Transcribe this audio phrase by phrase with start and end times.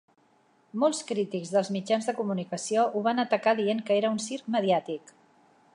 [0.83, 5.17] Molts crítics dels mitjans de comunicació ho van atacar dient que era un "circ mediàtic".